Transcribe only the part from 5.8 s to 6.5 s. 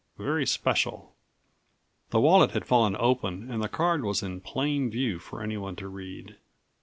read.